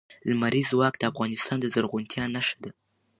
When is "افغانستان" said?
1.11-1.57